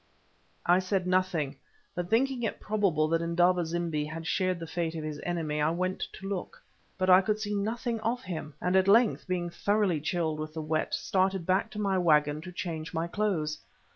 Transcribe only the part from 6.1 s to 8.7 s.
to look. But I could see nothing of him,